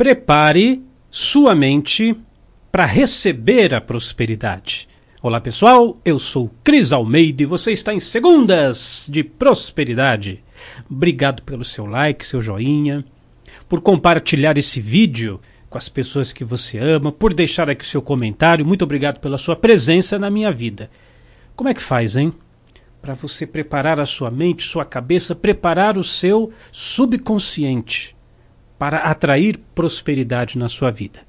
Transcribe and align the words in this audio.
Prepare 0.00 0.82
sua 1.10 1.54
mente 1.54 2.16
para 2.72 2.86
receber 2.86 3.74
a 3.74 3.82
prosperidade. 3.82 4.88
Olá 5.20 5.42
pessoal, 5.42 6.00
eu 6.02 6.18
sou 6.18 6.50
Cris 6.64 6.90
Almeida 6.90 7.42
e 7.42 7.44
você 7.44 7.72
está 7.72 7.92
em 7.92 8.00
Segundas 8.00 9.06
de 9.12 9.22
Prosperidade. 9.22 10.42
Obrigado 10.90 11.42
pelo 11.42 11.62
seu 11.62 11.84
like, 11.84 12.24
seu 12.24 12.40
joinha, 12.40 13.04
por 13.68 13.82
compartilhar 13.82 14.56
esse 14.56 14.80
vídeo 14.80 15.38
com 15.68 15.76
as 15.76 15.90
pessoas 15.90 16.32
que 16.32 16.44
você 16.44 16.78
ama, 16.78 17.12
por 17.12 17.34
deixar 17.34 17.68
aqui 17.68 17.84
seu 17.84 18.00
comentário. 18.00 18.64
Muito 18.64 18.84
obrigado 18.84 19.20
pela 19.20 19.36
sua 19.36 19.54
presença 19.54 20.18
na 20.18 20.30
minha 20.30 20.50
vida. 20.50 20.90
Como 21.54 21.68
é 21.68 21.74
que 21.74 21.82
faz, 21.82 22.16
hein? 22.16 22.32
Para 23.02 23.12
você 23.12 23.46
preparar 23.46 24.00
a 24.00 24.06
sua 24.06 24.30
mente, 24.30 24.62
sua 24.62 24.86
cabeça, 24.86 25.34
preparar 25.34 25.98
o 25.98 26.02
seu 26.02 26.50
subconsciente 26.72 28.18
para 28.80 29.00
atrair 29.00 29.58
prosperidade 29.74 30.56
na 30.56 30.66
sua 30.66 30.90
vida. 30.90 31.20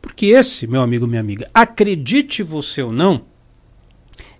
Porque 0.00 0.24
esse, 0.24 0.66
meu 0.66 0.80
amigo, 0.80 1.06
minha 1.06 1.20
amiga, 1.20 1.50
acredite 1.52 2.42
você 2.42 2.82
ou 2.82 2.90
não, 2.90 3.26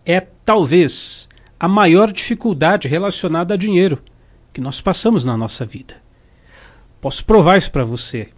é 0.03 0.19
talvez 0.19 1.29
a 1.61 1.69
maior 1.69 2.11
dificuldade 2.11 2.89
relacionada 2.89 3.53
a 3.53 3.57
dinheiro 3.59 4.03
que 4.51 4.63
nós 4.63 4.81
passamos 4.81 5.27
na 5.27 5.37
nossa 5.37 5.67
vida. 5.67 5.97
Posso 7.03 7.23
provar 7.27 7.59
isso 7.59 7.71
para 7.71 7.85
você. 7.85 8.29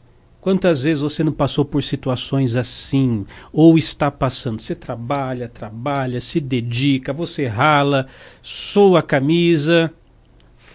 Quantas 0.41 0.83
vezes 0.83 1.05
você 1.05 1.23
não 1.23 1.33
passou 1.33 1.65
por 1.65 1.81
situações 1.85 2.57
assim, 2.57 3.25
ou 3.53 3.79
está 3.79 4.11
passando? 4.11 4.61
Você 4.61 4.75
trabalha, 4.75 5.49
trabalha, 5.49 6.21
se 6.21 6.41
dedica, 6.41 7.13
você 7.13 7.47
rala, 7.47 8.09
soa 8.43 8.99
a 8.99 9.03
camisa, 9.03 9.93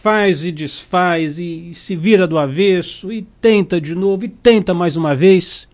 faz 0.01 0.43
e 0.43 0.51
desfaz, 0.51 1.39
e 1.39 1.75
se 1.75 1.95
vira 1.95 2.27
do 2.27 2.39
avesso, 2.39 3.11
e 3.11 3.21
tenta 3.39 3.79
de 3.79 3.93
novo, 3.93 4.25
e 4.25 4.29
tenta 4.29 4.73
mais 4.73 4.97
uma 4.97 5.13
vez. 5.13 5.67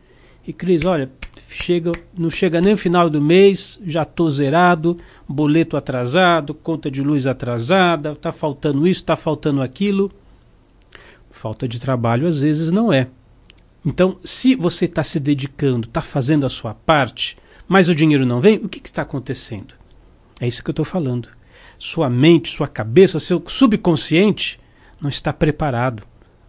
E 0.45 0.51
Cris, 0.51 0.83
olha, 0.83 1.09
chega, 1.47 1.93
não 2.15 2.29
chega 2.29 2.59
nem 2.59 2.73
o 2.73 2.77
final 2.77 3.09
do 3.09 3.21
mês, 3.21 3.79
já 3.85 4.03
estou 4.03 4.29
zerado, 4.29 4.97
boleto 5.25 5.77
atrasado, 5.77 6.53
conta 6.53 6.91
de 6.91 7.01
luz 7.01 7.25
atrasada, 7.25 8.11
está 8.11 8.33
faltando 8.33 8.85
isso, 8.85 8.99
está 8.99 9.15
faltando 9.15 9.61
aquilo. 9.61 10.11
Falta 11.31 11.65
de 11.65 11.79
trabalho 11.79 12.27
às 12.27 12.41
vezes 12.41 12.69
não 12.69 12.91
é. 12.91 13.07
Então, 13.85 14.17
se 14.25 14.55
você 14.55 14.85
está 14.85 15.03
se 15.03 15.21
dedicando, 15.21 15.87
está 15.87 16.01
fazendo 16.01 16.45
a 16.45 16.49
sua 16.49 16.73
parte, 16.73 17.37
mas 17.65 17.87
o 17.87 17.95
dinheiro 17.95 18.25
não 18.25 18.41
vem, 18.41 18.57
o 18.57 18.67
que 18.67 18.85
está 18.85 19.03
acontecendo? 19.03 19.73
É 20.41 20.47
isso 20.47 20.61
que 20.61 20.69
eu 20.69 20.73
estou 20.73 20.85
falando. 20.85 21.36
Sua 21.77 22.09
mente, 22.09 22.49
sua 22.49 22.67
cabeça, 22.67 23.19
seu 23.19 23.43
subconsciente 23.45 24.59
não 24.99 25.09
está 25.09 25.31
preparado, 25.31 26.03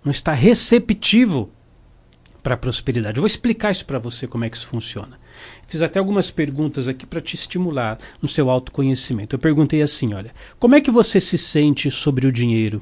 não 0.05 0.11
está 0.11 0.33
receptivo 0.33 1.51
para 2.43 2.55
a 2.55 2.59
prosperidade. 2.59 3.19
Eu 3.19 3.23
vou 3.23 3.27
explicar 3.27 3.71
isso 3.71 3.85
para 3.85 3.99
você 3.99 4.27
como 4.27 4.45
é 4.45 4.51
que 4.51 4.57
isso 4.57 4.67
funciona. 4.67 5.19
Fiz 5.67 5.83
até 5.83 5.99
algumas 5.99 6.31
perguntas 6.31 6.89
aqui 6.89 7.05
para 7.05 7.21
te 7.21 7.35
estimular 7.35 7.99
no 8.21 8.29
seu 8.29 8.49
autoconhecimento. 8.49 9.37
Eu 9.37 9.41
perguntei 9.41 9.83
assim, 9.83 10.15
olha, 10.15 10.33
como 10.59 10.75
é 10.75 10.81
que 10.81 10.91
você 10.91 11.21
se 11.21 11.37
sente 11.37 11.91
sobre 11.91 12.27
o 12.27 12.33
dinheiro? 12.33 12.81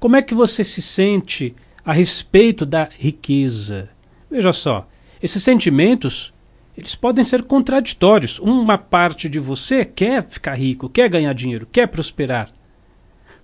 Como 0.00 0.16
é 0.16 0.22
que 0.22 0.34
você 0.34 0.64
se 0.64 0.80
sente 0.80 1.54
a 1.88 1.92
respeito 1.94 2.66
da 2.66 2.90
riqueza. 2.98 3.88
Veja 4.30 4.52
só, 4.52 4.86
esses 5.22 5.42
sentimentos 5.42 6.34
eles 6.78 6.94
podem 6.94 7.24
ser 7.24 7.42
contraditórios. 7.42 8.38
Uma 8.38 8.78
parte 8.78 9.28
de 9.28 9.40
você 9.40 9.84
quer 9.84 10.24
ficar 10.24 10.54
rico, 10.54 10.88
quer 10.88 11.08
ganhar 11.08 11.32
dinheiro, 11.32 11.66
quer 11.66 11.88
prosperar. 11.88 12.52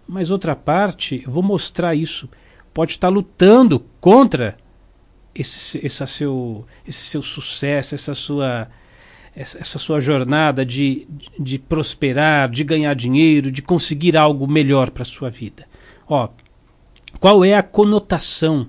Mas 0.06 0.30
outra 0.30 0.54
parte, 0.54 1.20
eu 1.26 1.32
vou 1.32 1.42
mostrar 1.42 1.96
isso, 1.96 2.28
pode 2.72 2.92
estar 2.92 3.08
lutando 3.08 3.84
contra 4.00 4.56
esse, 5.34 5.84
esse, 5.84 6.06
seu, 6.06 6.64
esse 6.86 7.06
seu 7.06 7.22
sucesso, 7.22 7.96
essa 7.96 8.14
sua, 8.14 8.68
essa 9.34 9.80
sua 9.80 9.98
jornada 9.98 10.64
de, 10.64 11.08
de 11.36 11.58
prosperar, 11.58 12.48
de 12.48 12.62
ganhar 12.62 12.94
dinheiro, 12.94 13.50
de 13.50 13.62
conseguir 13.62 14.16
algo 14.16 14.46
melhor 14.46 14.92
para 14.92 15.02
a 15.02 15.06
sua 15.06 15.28
vida. 15.28 15.66
Ó, 16.06 16.28
qual 17.18 17.44
é 17.44 17.54
a 17.54 17.64
conotação 17.64 18.68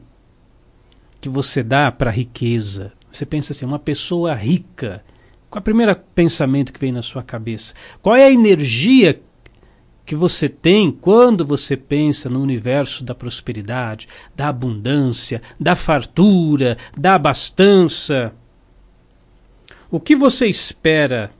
que 1.21 1.29
você 1.29 1.61
dá 1.61 1.91
para 1.91 2.09
a 2.09 2.13
riqueza? 2.13 2.93
Você 3.15 3.25
pensa 3.25 3.53
assim, 3.53 3.65
uma 3.65 3.79
pessoa 3.79 4.33
rica. 4.33 5.01
Qual 5.49 5.59
é 5.59 5.61
o 5.61 5.63
primeiro 5.63 5.95
pensamento 6.13 6.73
que 6.73 6.79
vem 6.79 6.91
na 6.91 7.01
sua 7.01 7.23
cabeça? 7.23 7.73
Qual 8.01 8.13
é 8.13 8.25
a 8.25 8.31
energia 8.31 9.21
que 10.05 10.15
você 10.15 10.49
tem 10.49 10.91
quando 10.91 11.45
você 11.45 11.77
pensa 11.77 12.29
no 12.29 12.41
universo 12.41 13.05
da 13.05 13.15
prosperidade, 13.15 14.09
da 14.35 14.49
abundância, 14.49 15.41
da 15.57 15.77
fartura, 15.77 16.77
da 16.97 17.15
abastança? 17.15 18.33
O 19.89 19.97
que 19.97 20.13
você 20.13 20.47
espera 20.47 21.31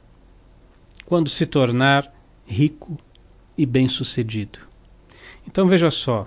quando 1.06 1.30
se 1.30 1.46
tornar 1.46 2.10
rico 2.46 2.98
e 3.58 3.66
bem-sucedido? 3.66 4.60
Então 5.46 5.68
veja 5.68 5.92
só, 5.92 6.26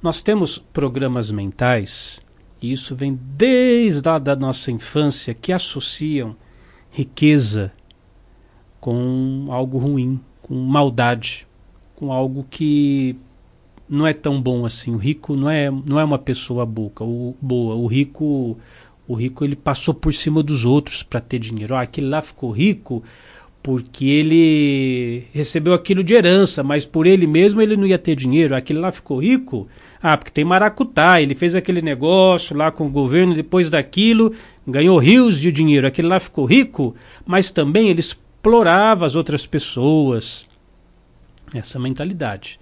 nós 0.00 0.22
temos 0.22 0.56
programas 0.56 1.30
mentais, 1.30 2.22
e 2.60 2.72
isso 2.72 2.94
vem 2.94 3.18
desde 3.36 4.08
a 4.08 4.18
da 4.18 4.34
nossa 4.34 4.70
infância, 4.70 5.34
que 5.34 5.52
associam 5.52 6.36
riqueza 6.90 7.72
com 8.80 9.46
algo 9.50 9.78
ruim, 9.78 10.20
com 10.42 10.54
maldade, 10.54 11.46
com 11.94 12.12
algo 12.12 12.46
que 12.48 13.16
não 13.88 14.06
é 14.06 14.12
tão 14.12 14.40
bom 14.40 14.64
assim. 14.64 14.94
O 14.94 14.98
rico 14.98 15.34
não 15.34 15.50
é, 15.50 15.70
não 15.70 15.98
é 15.98 16.04
uma 16.04 16.18
pessoa 16.18 16.66
boa. 16.66 16.90
O, 17.00 17.36
boa. 17.40 17.74
o 17.74 17.86
rico 17.86 18.58
o 19.06 19.14
rico 19.14 19.42
ele 19.42 19.56
passou 19.56 19.94
por 19.94 20.12
cima 20.12 20.42
dos 20.42 20.66
outros 20.66 21.02
para 21.02 21.20
ter 21.20 21.38
dinheiro. 21.38 21.74
Ah, 21.74 21.80
aquele 21.80 22.08
lá 22.08 22.20
ficou 22.20 22.50
rico 22.50 23.02
porque 23.62 24.04
ele 24.04 25.24
recebeu 25.32 25.72
aquilo 25.72 26.04
de 26.04 26.14
herança, 26.14 26.62
mas 26.62 26.84
por 26.84 27.06
ele 27.06 27.26
mesmo 27.26 27.60
ele 27.62 27.76
não 27.76 27.86
ia 27.86 27.98
ter 27.98 28.14
dinheiro. 28.14 28.54
Aquele 28.54 28.78
lá 28.78 28.92
ficou 28.92 29.18
rico 29.18 29.66
ah, 30.02 30.16
porque 30.16 30.30
tem 30.30 30.44
maracutá, 30.44 31.20
ele 31.20 31.34
fez 31.34 31.54
aquele 31.54 31.82
negócio 31.82 32.56
lá 32.56 32.70
com 32.70 32.86
o 32.86 32.90
governo, 32.90 33.34
depois 33.34 33.68
daquilo 33.68 34.32
ganhou 34.66 34.98
rios 34.98 35.38
de 35.38 35.50
dinheiro, 35.50 35.86
aquele 35.86 36.08
lá 36.08 36.20
ficou 36.20 36.44
rico, 36.44 36.94
mas 37.26 37.50
também 37.50 37.88
ele 37.88 38.00
explorava 38.00 39.06
as 39.06 39.16
outras 39.16 39.46
pessoas. 39.46 40.46
Essa 41.52 41.78
mentalidade. 41.78 42.60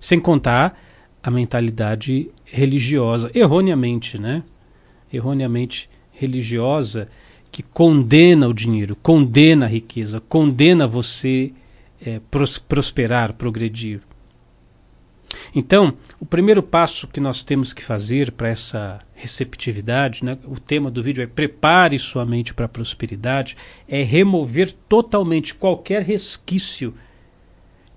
Sem 0.00 0.20
contar 0.20 0.80
a 1.22 1.30
mentalidade 1.30 2.30
religiosa, 2.44 3.30
erroneamente, 3.34 4.18
né? 4.20 4.44
Erroneamente 5.12 5.90
religiosa, 6.12 7.08
que 7.50 7.62
condena 7.62 8.48
o 8.48 8.54
dinheiro, 8.54 8.96
condena 8.96 9.66
a 9.66 9.68
riqueza, 9.68 10.20
condena 10.20 10.86
você 10.86 11.52
é, 12.00 12.20
prosperar, 12.68 13.32
progredir. 13.32 14.00
Então, 15.54 15.94
o 16.20 16.26
primeiro 16.26 16.62
passo 16.62 17.06
que 17.08 17.20
nós 17.20 17.42
temos 17.42 17.72
que 17.72 17.82
fazer 17.82 18.32
para 18.32 18.48
essa 18.48 19.00
receptividade, 19.14 20.24
né, 20.24 20.38
o 20.44 20.58
tema 20.58 20.90
do 20.90 21.02
vídeo 21.02 21.22
é 21.22 21.26
prepare 21.26 21.98
sua 21.98 22.24
mente 22.24 22.54
para 22.54 22.66
a 22.66 22.68
prosperidade, 22.68 23.56
é 23.88 24.02
remover 24.02 24.72
totalmente 24.88 25.54
qualquer 25.54 26.02
resquício 26.02 26.94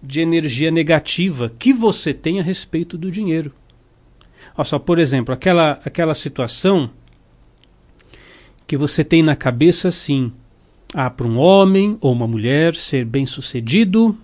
de 0.02 0.22
energia 0.22 0.72
negativa 0.72 1.52
que 1.60 1.72
você 1.72 2.14
tem 2.14 2.40
a 2.40 2.44
respeito 2.44 2.98
do 2.98 3.12
dinheiro. 3.12 3.54
Olha 4.58 4.66
só, 4.66 4.80
por 4.80 4.98
exemplo, 4.98 5.34
aquela, 5.34 5.80
aquela 5.86 6.16
situação 6.16 6.90
que 8.66 8.76
você 8.76 9.04
tem 9.04 9.22
na 9.22 9.36
cabeça 9.36 9.90
assim, 9.90 10.32
ah, 10.94 11.10
para 11.10 11.28
um 11.28 11.38
homem 11.38 11.98
ou 12.02 12.12
uma 12.12 12.28
mulher 12.28 12.76
ser 12.76 13.06
bem 13.06 13.26
sucedido, 13.26 14.18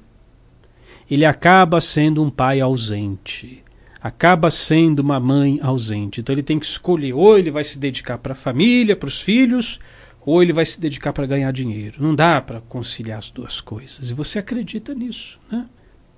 ele 1.09 1.25
acaba 1.25 1.79
sendo 1.79 2.23
um 2.23 2.29
pai 2.29 2.59
ausente, 2.59 3.63
acaba 4.01 4.51
sendo 4.51 4.99
uma 4.99 5.19
mãe 5.19 5.59
ausente. 5.61 6.21
Então 6.21 6.33
ele 6.33 6.43
tem 6.43 6.59
que 6.59 6.65
escolher: 6.65 7.13
ou 7.13 7.37
ele 7.37 7.51
vai 7.51 7.63
se 7.63 7.79
dedicar 7.79 8.17
para 8.17 8.33
a 8.33 8.35
família, 8.35 8.95
para 8.95 9.07
os 9.07 9.21
filhos, 9.21 9.79
ou 10.25 10.43
ele 10.43 10.53
vai 10.53 10.65
se 10.65 10.79
dedicar 10.79 11.13
para 11.13 11.25
ganhar 11.25 11.51
dinheiro. 11.51 12.03
Não 12.03 12.13
dá 12.13 12.41
para 12.41 12.61
conciliar 12.61 13.19
as 13.19 13.31
duas 13.31 13.61
coisas. 13.61 14.11
E 14.11 14.13
você 14.13 14.39
acredita 14.39 14.93
nisso, 14.93 15.39
né? 15.51 15.65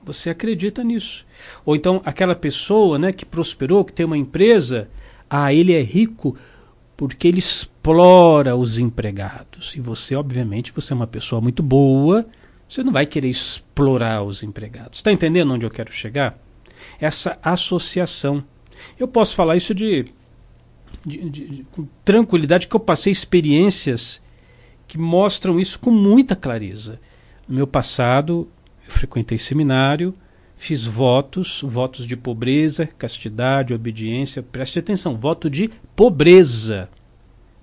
Você 0.04 0.30
acredita 0.30 0.84
nisso. 0.84 1.26
Ou 1.66 1.76
então 1.76 2.02
aquela 2.04 2.36
pessoa, 2.36 2.98
né, 2.98 3.12
que 3.12 3.26
prosperou, 3.26 3.86
que 3.86 3.94
tem 3.94 4.06
uma 4.06 4.18
empresa, 4.18 4.90
ah, 5.30 5.54
ele 5.54 5.74
é 5.74 5.82
rico 5.82 6.36
porque 6.98 7.28
ele 7.28 7.40
explora 7.40 8.56
os 8.56 8.80
empregados. 8.80 9.76
E 9.76 9.80
você, 9.80 10.16
obviamente, 10.16 10.74
você 10.74 10.92
é 10.92 10.96
uma 10.96 11.08
pessoa 11.08 11.40
muito 11.40 11.62
boa, 11.62 12.26
você 12.70 12.84
não 12.84 12.94
vai 12.94 13.08
querer 13.08 13.30
explorar 13.30 14.22
os 14.22 14.44
empregados. 14.44 15.00
Está 15.00 15.12
entendendo 15.12 15.52
onde 15.52 15.66
eu 15.66 15.72
quero 15.72 15.92
chegar? 15.92 16.38
Essa 17.00 17.38
associação. 17.42 18.44
Eu 18.98 19.08
posso 19.08 19.36
falar 19.36 19.58
isso 19.58 19.74
de, 19.74 20.06
de, 21.04 21.30
de, 21.30 21.66
com 21.72 21.88
tranquilidade, 22.06 22.68
que 22.68 22.76
eu 22.76 22.80
passei 22.80 23.12
experiências 23.12 24.22
que 24.88 25.00
mostram 25.00 25.60
isso 25.60 25.80
com 25.80 25.90
muita 25.90 26.36
clareza. 26.36 27.00
No 27.48 27.56
meu 27.56 27.66
passado, 27.66 28.48
eu 28.86 28.92
frequentei 28.92 29.38
seminário, 29.38 30.14
fiz 30.56 30.86
votos, 30.86 31.64
votos 31.64 32.06
de 32.06 32.16
pobreza, 32.16 32.86
castidade, 32.86 33.74
obediência. 33.74 34.44
Preste 34.44 34.78
atenção, 34.78 35.18
voto 35.18 35.50
de 35.50 35.70
pobreza. 35.96 36.88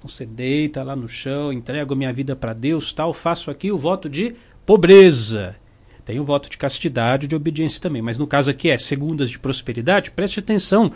Você 0.03 0.27
deita 0.27 0.83
lá 0.83 0.97
no 0.97 1.09
chão, 1.09 1.53
entrego 1.53 1.95
minha 1.95 2.13
vida 2.13 2.35
para 2.35 2.53
Deus, 2.53 2.93
tal, 2.93 3.13
faço 3.13 3.51
aqui 3.51 3.73
o 3.73 3.79
voto 3.79 4.09
de 4.09 4.35
pobreza. 4.67 5.57
Tem 6.05 6.21
o 6.21 6.25
voto 6.25 6.51
de 6.51 6.59
castidade, 6.59 7.27
de 7.27 7.35
obediência 7.35 7.81
também, 7.81 8.03
mas 8.03 8.19
no 8.19 8.27
caso 8.27 8.51
aqui 8.51 8.69
é 8.69 8.77
segundas 8.77 9.31
de 9.31 9.39
prosperidade. 9.39 10.11
Preste 10.11 10.41
atenção, 10.41 10.93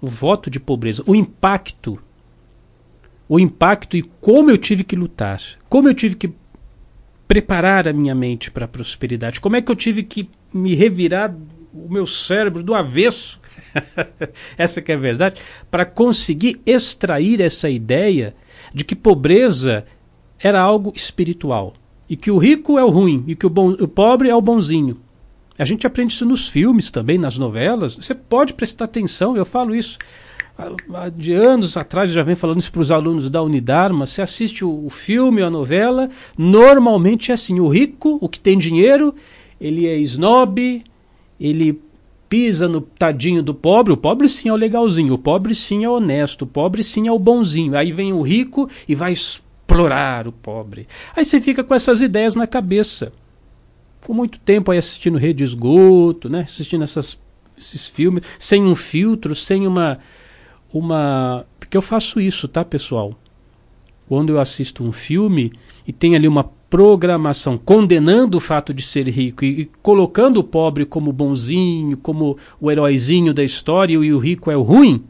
o 0.00 0.06
voto 0.06 0.48
de 0.48 0.58
pobreza, 0.58 1.02
o 1.06 1.14
impacto, 1.14 1.98
o 3.28 3.38
impacto 3.38 3.96
e 3.96 4.02
como 4.02 4.50
eu 4.50 4.58
tive 4.58 4.82
que 4.84 4.96
lutar, 4.96 5.40
como 5.68 5.88
eu 5.88 5.94
tive 5.94 6.14
que 6.14 6.32
preparar 7.26 7.86
a 7.86 7.92
minha 7.92 8.14
mente 8.14 8.50
para 8.50 8.64
a 8.64 8.68
prosperidade, 8.68 9.40
como 9.40 9.56
é 9.56 9.62
que 9.62 9.70
eu 9.70 9.76
tive 9.76 10.02
que 10.02 10.30
me 10.52 10.74
revirar 10.74 11.34
o 11.74 11.92
meu 11.92 12.06
cérebro 12.06 12.62
do 12.62 12.74
avesso, 12.74 13.40
essa 14.56 14.80
que 14.80 14.90
é 14.90 14.94
a 14.94 14.98
verdade, 14.98 15.40
para 15.70 15.84
conseguir 15.84 16.60
extrair 16.64 17.40
essa 17.40 17.68
ideia 17.68 18.34
de 18.72 18.82
que 18.82 18.96
pobreza 18.96 19.84
era 20.40 20.60
algo 20.60 20.92
espiritual 20.96 21.74
e 22.08 22.16
que 22.16 22.30
o 22.30 22.38
rico 22.38 22.78
é 22.78 22.84
o 22.84 22.90
ruim 22.90 23.24
e 23.26 23.34
que 23.34 23.46
o, 23.46 23.50
bom, 23.50 23.70
o 23.72 23.88
pobre 23.88 24.28
é 24.28 24.34
o 24.34 24.40
bonzinho. 24.40 24.96
A 25.58 25.64
gente 25.64 25.86
aprende 25.86 26.12
isso 26.12 26.24
nos 26.24 26.48
filmes 26.48 26.90
também, 26.90 27.18
nas 27.18 27.36
novelas. 27.36 27.96
Você 27.96 28.14
pode 28.14 28.54
prestar 28.54 28.84
atenção, 28.84 29.36
eu 29.36 29.44
falo 29.44 29.74
isso 29.74 29.98
de 31.16 31.32
anos 31.32 31.76
atrás, 31.76 32.10
já 32.10 32.22
vem 32.22 32.34
falando 32.34 32.58
isso 32.58 32.72
para 32.72 32.80
os 32.80 32.90
alunos 32.90 33.30
da 33.30 33.42
Unidarma. 33.42 34.06
Você 34.06 34.22
assiste 34.22 34.64
o, 34.64 34.88
filme, 34.90 35.42
a 35.42 35.50
novela, 35.50 36.10
normalmente 36.36 37.30
é 37.30 37.34
assim: 37.34 37.60
o 37.60 37.68
rico, 37.68 38.18
o 38.20 38.28
que 38.28 38.40
tem 38.40 38.58
dinheiro, 38.58 39.14
ele 39.60 39.86
é 39.86 39.96
snob, 39.98 40.82
ele 41.40 41.80
pisa 42.28 42.68
no 42.68 42.80
tadinho 42.80 43.42
do 43.42 43.54
pobre. 43.54 43.92
O 43.92 43.96
pobre 43.96 44.28
sim 44.28 44.48
é 44.48 44.52
o 44.52 44.56
legalzinho, 44.56 45.14
o 45.14 45.18
pobre 45.18 45.54
sim 45.54 45.84
é 45.84 45.88
honesto, 45.88 46.42
o 46.42 46.46
pobre 46.46 46.82
sim 46.82 47.06
é 47.06 47.12
o 47.12 47.18
bonzinho. 47.18 47.76
Aí 47.76 47.92
vem 47.92 48.12
o 48.12 48.20
rico 48.20 48.68
e 48.88 48.94
vai 48.94 49.14
explorar 49.68 50.26
o 50.26 50.32
pobre. 50.32 50.88
Aí 51.14 51.24
você 51.24 51.40
fica 51.40 51.62
com 51.62 51.74
essas 51.74 52.00
ideias 52.00 52.34
na 52.34 52.46
cabeça. 52.46 53.12
Com 54.00 54.14
muito 54.14 54.40
tempo 54.40 54.70
aí 54.70 54.78
assistindo 54.78 55.18
Rede 55.18 55.44
Esgoto, 55.44 56.28
né? 56.28 56.42
assistindo 56.42 56.82
essas, 56.82 57.18
esses 57.56 57.86
filmes, 57.86 58.24
sem 58.38 58.64
um 58.64 58.74
filtro, 58.74 59.36
sem 59.36 59.66
uma. 59.66 59.98
uma 60.72 61.44
Porque 61.60 61.76
eu 61.76 61.82
faço 61.82 62.18
isso, 62.18 62.48
tá, 62.48 62.64
pessoal? 62.64 63.12
Quando 64.08 64.30
eu 64.30 64.40
assisto 64.40 64.82
um 64.82 64.90
filme 64.90 65.52
e 65.86 65.92
tem 65.92 66.16
ali 66.16 66.26
uma 66.26 66.44
programação 66.70 67.58
condenando 67.58 68.38
o 68.38 68.40
fato 68.40 68.72
de 68.72 68.82
ser 68.82 69.06
rico 69.08 69.44
e, 69.44 69.62
e, 69.62 69.70
colocando 69.82 70.38
o 70.38 70.44
pobre 70.44 70.86
como 70.86 71.12
bonzinho, 71.12 71.96
como 71.98 72.38
o 72.58 72.70
heróizinho 72.70 73.34
da 73.34 73.44
história 73.44 73.94
e 73.94 74.12
o 74.12 74.18
rico 74.18 74.50
é 74.50 74.56
o 74.56 74.62
ruim, 74.62 75.04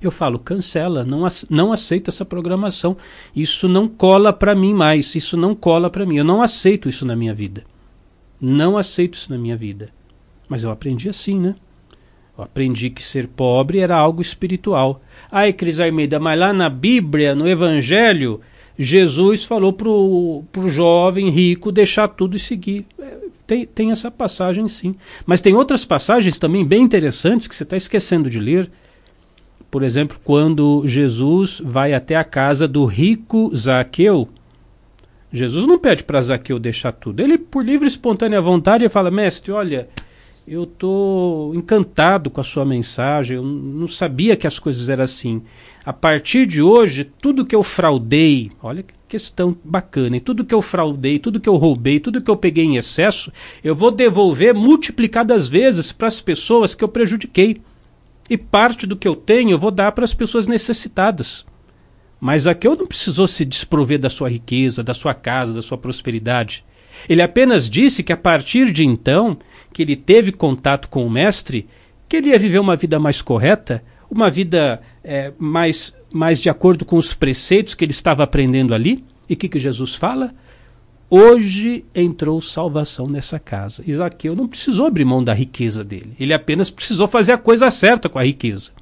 eu 0.00 0.10
falo, 0.10 0.38
cancela, 0.38 1.04
não, 1.04 1.26
não 1.50 1.72
aceito 1.72 2.08
essa 2.08 2.24
programação. 2.24 2.96
Isso 3.34 3.68
não 3.68 3.88
cola 3.88 4.32
para 4.32 4.54
mim 4.54 4.72
mais, 4.72 5.14
isso 5.14 5.36
não 5.36 5.54
cola 5.54 5.90
para 5.90 6.06
mim. 6.06 6.16
Eu 6.16 6.24
não 6.24 6.40
aceito 6.40 6.88
isso 6.88 7.04
na 7.04 7.16
minha 7.16 7.34
vida. 7.34 7.64
Não 8.40 8.76
aceito 8.76 9.14
isso 9.14 9.32
na 9.32 9.38
minha 9.38 9.56
vida. 9.56 9.90
Mas 10.48 10.62
eu 10.62 10.70
aprendi 10.70 11.08
assim, 11.08 11.38
né? 11.38 11.56
Eu 12.36 12.44
aprendi 12.44 12.88
que 12.88 13.02
ser 13.02 13.26
pobre 13.26 13.80
era 13.80 13.96
algo 13.96 14.22
espiritual. 14.22 15.02
Ai, 15.30 15.52
Cris 15.52 15.80
Armeida, 15.80 16.20
mas 16.20 16.38
lá 16.38 16.52
na 16.52 16.68
Bíblia, 16.68 17.34
no 17.34 17.48
Evangelho, 17.48 18.40
Jesus 18.78 19.44
falou 19.44 19.72
para 19.72 19.88
o 19.88 20.68
jovem 20.68 21.30
rico 21.30 21.72
deixar 21.72 22.06
tudo 22.06 22.36
e 22.36 22.40
seguir. 22.40 22.86
É, 23.00 23.16
tem, 23.44 23.66
tem 23.66 23.90
essa 23.90 24.08
passagem 24.08 24.68
sim. 24.68 24.94
Mas 25.26 25.40
tem 25.40 25.54
outras 25.54 25.84
passagens 25.84 26.38
também 26.38 26.64
bem 26.64 26.82
interessantes 26.82 27.48
que 27.48 27.56
você 27.56 27.64
está 27.64 27.76
esquecendo 27.76 28.30
de 28.30 28.38
ler. 28.38 28.70
Por 29.70 29.82
exemplo, 29.82 30.18
quando 30.24 30.82
Jesus 30.86 31.60
vai 31.64 31.92
até 31.92 32.16
a 32.16 32.24
casa 32.24 32.66
do 32.66 32.84
rico 32.84 33.54
Zaqueu. 33.54 34.28
Jesus 35.30 35.66
não 35.66 35.78
pede 35.78 36.04
para 36.04 36.22
Zaqueu 36.22 36.58
deixar 36.58 36.92
tudo. 36.92 37.20
Ele, 37.20 37.36
por 37.36 37.64
livre 37.64 37.86
e 37.86 37.88
espontânea 37.88 38.40
vontade, 38.40 38.88
fala: 38.88 39.10
Mestre, 39.10 39.52
olha, 39.52 39.88
eu 40.46 40.64
estou 40.64 41.54
encantado 41.54 42.30
com 42.30 42.40
a 42.40 42.44
sua 42.44 42.64
mensagem. 42.64 43.36
Eu 43.36 43.42
não 43.42 43.86
sabia 43.86 44.36
que 44.36 44.46
as 44.46 44.58
coisas 44.58 44.88
eram 44.88 45.04
assim 45.04 45.42
a 45.88 45.92
partir 45.94 46.44
de 46.44 46.60
hoje, 46.60 47.02
tudo 47.02 47.46
que 47.46 47.56
eu 47.56 47.62
fraudei, 47.62 48.52
olha 48.62 48.82
que 48.82 48.92
questão 49.08 49.56
bacana, 49.64 50.18
e 50.18 50.20
tudo 50.20 50.44
que 50.44 50.54
eu 50.54 50.60
fraudei, 50.60 51.18
tudo 51.18 51.40
que 51.40 51.48
eu 51.48 51.56
roubei, 51.56 51.98
tudo 51.98 52.20
que 52.20 52.30
eu 52.30 52.36
peguei 52.36 52.66
em 52.66 52.76
excesso, 52.76 53.32
eu 53.64 53.74
vou 53.74 53.90
devolver 53.90 54.52
multiplicadas 54.52 55.48
vezes 55.48 55.90
para 55.90 56.08
as 56.08 56.20
pessoas 56.20 56.74
que 56.74 56.84
eu 56.84 56.88
prejudiquei. 56.88 57.62
E 58.28 58.36
parte 58.36 58.86
do 58.86 58.96
que 58.96 59.08
eu 59.08 59.16
tenho 59.16 59.50
eu 59.50 59.58
vou 59.58 59.70
dar 59.70 59.92
para 59.92 60.04
as 60.04 60.14
pessoas 60.14 60.46
necessitadas. 60.46 61.46
Mas 62.20 62.46
aqui 62.46 62.66
eu 62.66 62.76
não 62.76 62.86
precisou 62.86 63.26
se 63.26 63.44
desprover 63.44 63.98
da 63.98 64.10
sua 64.10 64.28
riqueza, 64.28 64.82
da 64.82 64.94
sua 64.94 65.14
casa, 65.14 65.54
da 65.54 65.62
sua 65.62 65.78
prosperidade. 65.78 66.64
Ele 67.08 67.22
apenas 67.22 67.70
disse 67.70 68.02
que 68.02 68.12
a 68.12 68.16
partir 68.16 68.72
de 68.72 68.84
então, 68.84 69.38
que 69.72 69.82
ele 69.82 69.94
teve 69.94 70.32
contato 70.32 70.88
com 70.88 71.06
o 71.06 71.10
Mestre, 71.10 71.68
que 72.08 72.16
ele 72.16 72.30
ia 72.30 72.38
viver 72.38 72.58
uma 72.58 72.76
vida 72.76 72.98
mais 72.98 73.22
correta, 73.22 73.82
uma 74.10 74.30
vida 74.30 74.80
é, 75.04 75.32
mais, 75.38 75.94
mais 76.10 76.40
de 76.40 76.50
acordo 76.50 76.84
com 76.84 76.96
os 76.96 77.14
preceitos 77.14 77.74
que 77.74 77.84
ele 77.84 77.92
estava 77.92 78.24
aprendendo 78.24 78.74
ali. 78.74 79.04
E 79.28 79.34
o 79.34 79.36
que, 79.36 79.48
que 79.48 79.58
Jesus 79.58 79.94
fala? 79.94 80.34
Hoje 81.10 81.86
entrou 81.94 82.38
salvação 82.40 83.08
nessa 83.08 83.38
casa. 83.38 83.82
Isaqueu 83.86 84.36
não 84.36 84.46
precisou 84.46 84.86
abrir 84.86 85.06
mão 85.06 85.22
da 85.22 85.32
riqueza 85.32 85.82
dele. 85.82 86.14
Ele 86.20 86.34
apenas 86.34 86.70
precisou 86.70 87.08
fazer 87.08 87.32
a 87.32 87.38
coisa 87.38 87.70
certa 87.70 88.10
com 88.10 88.18
a 88.18 88.24
riqueza. 88.24 88.72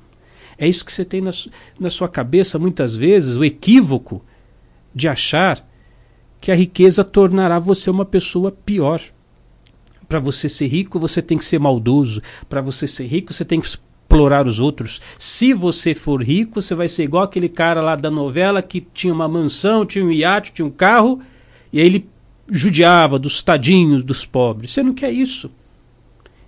É 0.58 0.66
isso 0.66 0.84
que 0.84 0.92
você 0.92 1.04
tem 1.04 1.20
na, 1.20 1.30
na 1.78 1.88
sua 1.88 2.08
cabeça 2.08 2.58
muitas 2.58 2.96
vezes, 2.96 3.36
o 3.36 3.44
equívoco 3.44 4.24
de 4.92 5.06
achar 5.06 5.64
que 6.40 6.50
a 6.50 6.56
riqueza 6.56 7.04
tornará 7.04 7.60
você 7.60 7.90
uma 7.90 8.04
pessoa 8.04 8.50
pior. 8.50 9.00
Para 10.08 10.18
você 10.18 10.48
ser 10.48 10.66
rico, 10.66 10.98
você 10.98 11.22
tem 11.22 11.38
que 11.38 11.44
ser 11.44 11.60
maldoso. 11.60 12.20
Para 12.48 12.60
você 12.60 12.88
ser 12.88 13.06
rico, 13.06 13.32
você 13.32 13.44
tem 13.44 13.60
que 13.60 13.66
explorar 13.66 14.48
os 14.48 14.58
outros. 14.58 15.00
Se 15.16 15.52
você 15.52 15.94
for 15.94 16.22
rico, 16.22 16.60
você 16.60 16.74
vai 16.74 16.88
ser 16.88 17.04
igual 17.04 17.22
aquele 17.22 17.48
cara 17.48 17.80
lá 17.80 17.94
da 17.94 18.10
novela 18.10 18.62
que 18.62 18.80
tinha 18.80 19.12
uma 19.12 19.28
mansão, 19.28 19.86
tinha 19.86 20.04
um 20.04 20.10
iate, 20.10 20.52
tinha 20.52 20.66
um 20.66 20.70
carro, 20.70 21.20
e 21.72 21.80
aí 21.80 21.86
ele 21.86 22.15
judiava 22.50 23.18
dos 23.18 23.42
tadinhos 23.42 24.04
dos 24.04 24.24
pobres. 24.24 24.72
Você 24.72 24.82
não 24.82 24.94
quer 24.94 25.10
isso. 25.10 25.50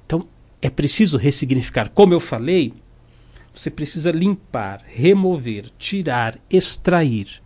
Então, 0.07 0.27
é 0.63 0.71
preciso 0.71 1.17
ressignificar. 1.17 1.89
Como 1.89 2.15
eu 2.15 2.21
falei, 2.21 2.73
você 3.53 3.71
precisa 3.71 4.11
limpar, 4.11 4.83
remover, 4.87 5.71
tirar, 5.79 6.39
extrair 6.51 7.43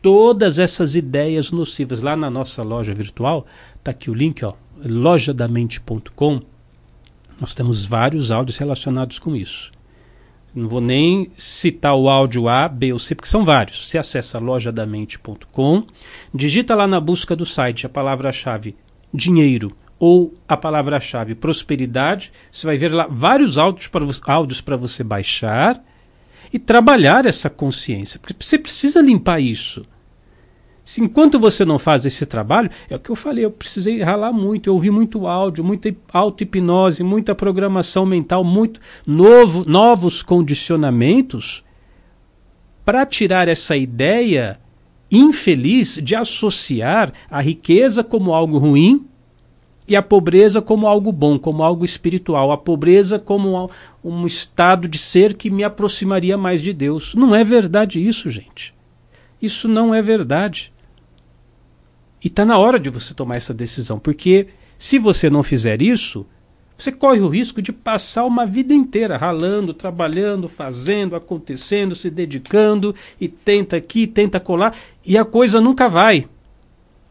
todas 0.00 0.58
essas 0.58 0.96
ideias 0.96 1.50
nocivas. 1.50 2.02
Lá 2.02 2.16
na 2.16 2.30
nossa 2.30 2.62
loja 2.62 2.94
virtual, 2.94 3.46
está 3.76 3.90
aqui 3.90 4.10
o 4.10 4.14
link, 4.14 4.42
lojadamente.com 4.84 6.42
nós 7.42 7.56
temos 7.56 7.84
vários 7.84 8.30
áudios 8.30 8.56
relacionados 8.56 9.18
com 9.18 9.34
isso. 9.34 9.72
Não 10.54 10.68
vou 10.68 10.80
nem 10.80 11.30
citar 11.36 11.94
o 11.94 12.10
áudio 12.10 12.48
A, 12.48 12.68
B 12.68 12.92
ou 12.92 12.98
C, 12.98 13.14
porque 13.14 13.28
são 13.28 13.44
vários. 13.44 13.88
Você 13.88 13.96
acessa 13.96 14.38
lojadamente.com, 14.38 15.86
digita 16.34 16.74
lá 16.74 16.86
na 16.86 17.00
busca 17.00 17.34
do 17.34 17.46
site 17.46 17.86
a 17.86 17.88
palavra-chave 17.88 18.76
dinheiro 19.12 19.74
ou 19.98 20.34
a 20.48 20.56
palavra-chave 20.56 21.34
prosperidade. 21.34 22.32
Você 22.50 22.66
vai 22.66 22.76
ver 22.76 22.92
lá 22.92 23.06
vários 23.08 23.56
áudios 23.56 23.86
para, 23.86 24.04
áudios 24.26 24.60
para 24.60 24.76
você 24.76 25.02
baixar 25.02 25.82
e 26.52 26.58
trabalhar 26.58 27.24
essa 27.24 27.48
consciência. 27.48 28.20
Porque 28.20 28.34
você 28.38 28.58
precisa 28.58 29.00
limpar 29.00 29.40
isso. 29.40 29.86
Se 30.84 31.00
enquanto 31.00 31.38
você 31.38 31.64
não 31.64 31.78
faz 31.78 32.04
esse 32.04 32.26
trabalho, 32.26 32.68
é 32.90 32.96
o 32.96 32.98
que 32.98 33.10
eu 33.10 33.16
falei, 33.16 33.44
eu 33.44 33.50
precisei 33.50 34.02
ralar 34.02 34.32
muito, 34.32 34.68
eu 34.68 34.74
ouvi 34.74 34.90
muito 34.90 35.26
áudio, 35.26 35.62
muita 35.62 35.94
auto-hipnose, 36.12 37.04
muita 37.04 37.34
programação 37.34 38.04
mental, 38.04 38.42
muito 38.42 38.80
novo, 39.06 39.64
novos 39.64 40.22
condicionamentos 40.22 41.64
para 42.84 43.06
tirar 43.06 43.46
essa 43.46 43.76
ideia 43.76 44.58
infeliz 45.10 46.00
de 46.02 46.16
associar 46.16 47.12
a 47.30 47.40
riqueza 47.40 48.02
como 48.02 48.34
algo 48.34 48.58
ruim 48.58 49.06
e 49.86 49.94
a 49.94 50.02
pobreza 50.02 50.60
como 50.60 50.86
algo 50.86 51.12
bom, 51.12 51.38
como 51.38 51.62
algo 51.62 51.84
espiritual, 51.84 52.50
a 52.50 52.56
pobreza 52.56 53.18
como 53.18 53.70
um 54.02 54.26
estado 54.26 54.88
de 54.88 54.98
ser 54.98 55.36
que 55.36 55.50
me 55.50 55.62
aproximaria 55.62 56.36
mais 56.36 56.60
de 56.60 56.72
Deus. 56.72 57.14
Não 57.14 57.34
é 57.34 57.44
verdade 57.44 58.04
isso, 58.04 58.30
gente. 58.30 58.74
Isso 59.42 59.66
não 59.66 59.92
é 59.92 60.00
verdade. 60.00 60.72
E 62.22 62.28
está 62.28 62.44
na 62.44 62.56
hora 62.56 62.78
de 62.78 62.88
você 62.88 63.12
tomar 63.12 63.36
essa 63.36 63.52
decisão, 63.52 63.98
porque 63.98 64.46
se 64.78 65.00
você 65.00 65.28
não 65.28 65.42
fizer 65.42 65.82
isso, 65.82 66.24
você 66.76 66.92
corre 66.92 67.20
o 67.20 67.28
risco 67.28 67.60
de 67.60 67.72
passar 67.72 68.24
uma 68.24 68.46
vida 68.46 68.72
inteira 68.72 69.16
ralando, 69.16 69.74
trabalhando, 69.74 70.48
fazendo, 70.48 71.16
acontecendo, 71.16 71.94
se 71.96 72.08
dedicando 72.08 72.94
e 73.20 73.28
tenta 73.28 73.76
aqui, 73.76 74.06
tenta 74.06 74.38
colar 74.38 74.76
e 75.04 75.18
a 75.18 75.24
coisa 75.24 75.60
nunca 75.60 75.88
vai. 75.88 76.28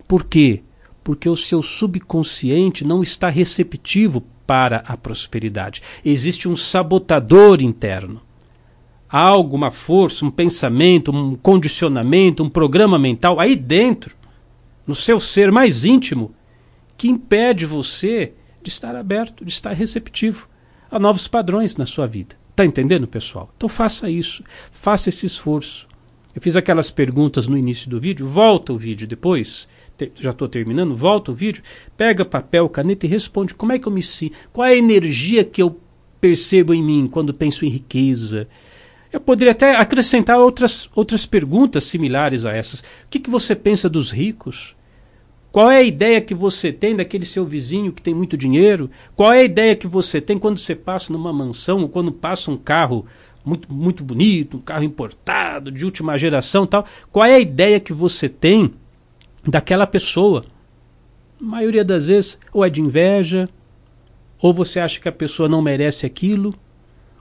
Por 0.08 0.26
quê? 0.26 0.64
Porque 1.04 1.28
o 1.28 1.36
seu 1.36 1.62
subconsciente 1.62 2.86
não 2.86 3.04
está 3.04 3.30
receptivo 3.30 4.24
para 4.48 4.84
a 4.88 4.96
prosperidade. 4.98 5.82
Existe 6.04 6.48
um 6.50 6.56
sabotador 6.56 7.62
interno. 7.62 8.22
Há 9.12 9.24
alguma 9.24 9.70
força, 9.70 10.26
um 10.26 10.32
pensamento, 10.32 11.12
um 11.12 11.36
condicionamento, 11.36 12.44
um 12.44 12.50
programa 12.50 12.98
mental 12.98 13.42
aí 13.42 13.58
dentro, 13.58 14.16
no 14.88 14.96
seu 14.96 15.20
ser 15.20 15.52
mais 15.52 15.84
íntimo, 15.84 16.34
que 16.98 17.10
impede 17.10 17.66
você 17.66 18.32
de 18.64 18.70
estar 18.70 18.96
aberto, 18.96 19.44
de 19.44 19.52
estar 19.52 19.74
receptivo 19.74 20.48
a 20.90 20.98
novos 20.98 21.28
padrões 21.28 21.76
na 21.76 21.86
sua 21.86 22.08
vida. 22.08 22.38
Está 22.52 22.66
entendendo, 22.66 23.06
pessoal? 23.06 23.52
Então 23.58 23.68
faça 23.68 24.10
isso, 24.10 24.44
faça 24.72 25.10
esse 25.10 25.26
esforço. 25.26 25.90
Eu 26.34 26.42
fiz 26.42 26.56
aquelas 26.56 26.90
perguntas 26.90 27.50
no 27.50 27.58
início 27.58 27.90
do 27.90 28.00
vídeo, 28.00 28.26
volta 28.26 28.72
o 28.72 28.78
vídeo 28.78 29.06
depois, 29.06 29.68
já 30.16 30.30
estou 30.30 30.48
terminando, 30.48 30.96
volta 30.96 31.32
o 31.32 31.36
vídeo, 31.36 31.62
pega 31.98 32.24
papel, 32.24 32.70
caneta 32.70 33.06
e 33.06 33.10
responde 33.10 33.54
como 33.54 33.74
é 33.74 33.80
que 33.80 33.88
eu 33.88 33.92
me 33.92 34.02
sinto, 34.02 34.38
qual 34.54 34.68
é 34.68 34.72
a 34.72 34.78
energia 34.78 35.44
que 35.44 35.62
eu 35.62 35.78
percebo 36.22 36.74
em 36.74 36.82
mim 36.82 37.10
quando 37.12 37.34
penso 37.34 37.66
em 37.66 37.70
riqueza. 37.70 38.48
Eu 39.12 39.20
poderia 39.20 39.52
até 39.52 39.76
acrescentar 39.76 40.38
outras, 40.38 40.90
outras 40.96 41.26
perguntas 41.26 41.84
similares 41.84 42.46
a 42.46 42.54
essas. 42.56 42.80
O 42.80 42.84
que, 43.10 43.20
que 43.20 43.30
você 43.30 43.56
pensa 43.56 43.90
dos 43.90 44.12
ricos? 44.12 44.76
Qual 45.52 45.70
é 45.70 45.78
a 45.78 45.84
ideia 45.84 46.22
que 46.22 46.34
você 46.34 46.72
tem 46.72 46.96
daquele 46.96 47.26
seu 47.26 47.46
vizinho 47.46 47.92
que 47.92 48.02
tem 48.02 48.14
muito 48.14 48.38
dinheiro? 48.38 48.90
Qual 49.16 49.34
é 49.34 49.40
a 49.40 49.44
ideia 49.44 49.76
que 49.76 49.86
você 49.86 50.22
tem 50.22 50.38
quando 50.38 50.58
você 50.58 50.74
passa 50.74 51.12
numa 51.12 51.34
mansão 51.34 51.82
ou 51.82 51.90
quando 51.90 52.10
passa 52.10 52.50
um 52.50 52.56
carro 52.56 53.06
muito, 53.44 53.72
muito 53.72 54.02
bonito, 54.02 54.58
um 54.58 54.62
carro 54.62 54.84
importado, 54.84 55.70
de 55.70 55.84
última 55.84 56.18
geração 56.18 56.66
tal? 56.66 56.86
Qual 57.12 57.26
é 57.26 57.36
a 57.36 57.40
ideia 57.40 57.82
que 57.82 57.92
você 57.92 58.30
tem 58.30 58.74
daquela 59.46 59.86
pessoa? 59.86 60.46
A 61.40 61.44
maioria 61.44 61.84
das 61.84 62.08
vezes, 62.08 62.40
ou 62.54 62.64
é 62.64 62.70
de 62.70 62.80
inveja, 62.80 63.50
ou 64.42 64.54
você 64.54 64.80
acha 64.80 65.02
que 65.02 65.10
a 65.10 65.12
pessoa 65.12 65.50
não 65.50 65.62
merece 65.62 66.06
aquilo, 66.06 66.56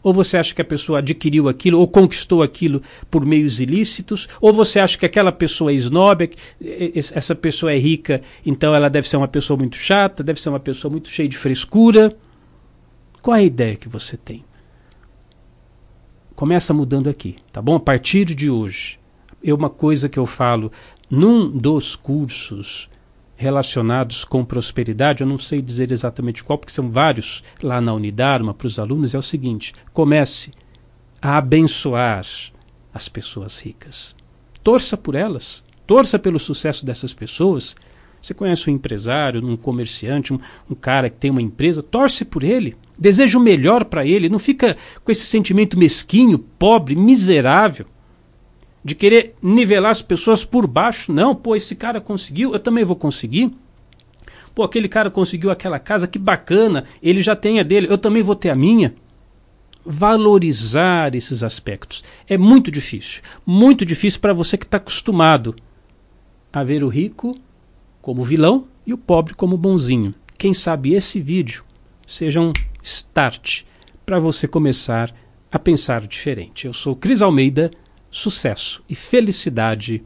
ou 0.02 0.12
você 0.12 0.36
acha 0.36 0.54
que 0.54 0.62
a 0.62 0.64
pessoa 0.64 0.98
adquiriu 0.98 1.48
aquilo 1.48 1.78
ou 1.78 1.88
conquistou 1.88 2.42
aquilo 2.42 2.82
por 3.10 3.24
meios 3.24 3.60
ilícitos? 3.60 4.28
Ou 4.40 4.52
você 4.52 4.80
acha 4.80 4.98
que 4.98 5.06
aquela 5.06 5.32
pessoa 5.32 5.70
é 5.70 5.74
snob, 5.74 6.30
essa 6.94 7.34
pessoa 7.34 7.72
é 7.72 7.78
rica, 7.78 8.22
então 8.44 8.74
ela 8.74 8.88
deve 8.88 9.08
ser 9.08 9.16
uma 9.16 9.28
pessoa 9.28 9.56
muito 9.56 9.76
chata, 9.76 10.22
deve 10.22 10.40
ser 10.40 10.48
uma 10.48 10.60
pessoa 10.60 10.90
muito 10.90 11.08
cheia 11.08 11.28
de 11.28 11.36
frescura? 11.36 12.16
Qual 13.20 13.36
é 13.36 13.40
a 13.40 13.44
ideia 13.44 13.76
que 13.76 13.88
você 13.88 14.16
tem? 14.16 14.44
Começa 16.34 16.72
mudando 16.72 17.10
aqui, 17.10 17.36
tá 17.52 17.60
bom? 17.60 17.76
A 17.76 17.80
partir 17.80 18.24
de 18.24 18.48
hoje, 18.48 18.98
é 19.44 19.52
uma 19.52 19.68
coisa 19.68 20.08
que 20.08 20.18
eu 20.18 20.24
falo 20.24 20.72
num 21.10 21.50
dos 21.50 21.94
cursos 21.96 22.88
relacionados 23.40 24.22
com 24.22 24.44
prosperidade, 24.44 25.22
eu 25.22 25.26
não 25.26 25.38
sei 25.38 25.62
dizer 25.62 25.90
exatamente 25.90 26.44
qual, 26.44 26.58
porque 26.58 26.74
são 26.74 26.90
vários 26.90 27.42
lá 27.62 27.80
na 27.80 27.94
Unidarma 27.94 28.52
para 28.52 28.66
os 28.66 28.78
alunos, 28.78 29.14
é 29.14 29.18
o 29.18 29.22
seguinte: 29.22 29.74
comece 29.94 30.52
a 31.22 31.38
abençoar 31.38 32.22
as 32.92 33.08
pessoas 33.08 33.58
ricas. 33.58 34.14
Torça 34.62 34.94
por 34.94 35.14
elas, 35.14 35.64
torça 35.86 36.18
pelo 36.18 36.38
sucesso 36.38 36.84
dessas 36.84 37.14
pessoas. 37.14 37.74
Você 38.20 38.34
conhece 38.34 38.68
um 38.68 38.74
empresário, 38.74 39.42
um 39.42 39.56
comerciante, 39.56 40.34
um, 40.34 40.38
um 40.68 40.74
cara 40.74 41.08
que 41.08 41.16
tem 41.16 41.30
uma 41.30 41.40
empresa, 41.40 41.82
torce 41.82 42.26
por 42.26 42.44
ele, 42.44 42.76
deseja 42.98 43.38
o 43.38 43.42
melhor 43.42 43.86
para 43.86 44.04
ele, 44.04 44.28
não 44.28 44.38
fica 44.38 44.76
com 45.02 45.10
esse 45.10 45.24
sentimento 45.24 45.78
mesquinho, 45.78 46.38
pobre, 46.38 46.94
miserável 46.94 47.86
de 48.84 48.94
querer 48.94 49.34
nivelar 49.42 49.90
as 49.90 50.02
pessoas 50.02 50.44
por 50.44 50.66
baixo. 50.66 51.12
Não, 51.12 51.34
pô, 51.34 51.54
esse 51.54 51.74
cara 51.74 52.00
conseguiu, 52.00 52.52
eu 52.52 52.58
também 52.58 52.84
vou 52.84 52.96
conseguir. 52.96 53.52
Pô, 54.54 54.62
aquele 54.62 54.88
cara 54.88 55.10
conseguiu 55.10 55.50
aquela 55.50 55.78
casa, 55.78 56.08
que 56.08 56.18
bacana, 56.18 56.84
ele 57.02 57.22
já 57.22 57.36
tem 57.36 57.60
a 57.60 57.62
dele, 57.62 57.86
eu 57.90 57.98
também 57.98 58.22
vou 58.22 58.34
ter 58.34 58.50
a 58.50 58.54
minha. 58.54 58.94
Valorizar 59.84 61.14
esses 61.14 61.42
aspectos 61.42 62.04
é 62.28 62.36
muito 62.36 62.70
difícil. 62.70 63.22
Muito 63.46 63.84
difícil 63.86 64.20
para 64.20 64.32
você 64.32 64.58
que 64.58 64.64
está 64.64 64.76
acostumado 64.76 65.54
a 66.52 66.62
ver 66.64 66.82
o 66.82 66.88
rico 66.88 67.38
como 68.02 68.24
vilão 68.24 68.66
e 68.86 68.92
o 68.92 68.98
pobre 68.98 69.34
como 69.34 69.56
bonzinho. 69.56 70.14
Quem 70.36 70.52
sabe 70.52 70.94
esse 70.94 71.20
vídeo 71.20 71.64
seja 72.06 72.40
um 72.40 72.52
start 72.82 73.62
para 74.04 74.18
você 74.18 74.48
começar 74.48 75.14
a 75.50 75.58
pensar 75.58 76.06
diferente. 76.06 76.66
Eu 76.66 76.72
sou 76.72 76.96
Cris 76.96 77.22
Almeida 77.22 77.70
sucesso 78.10 78.82
e 78.88 78.94
felicidade 78.94 80.04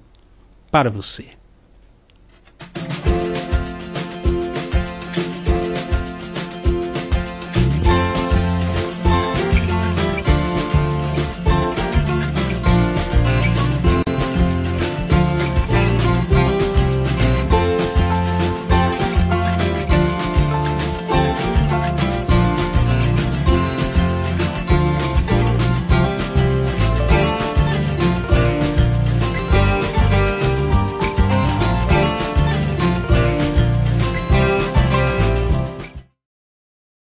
para 0.71 0.91
você. 0.91 1.29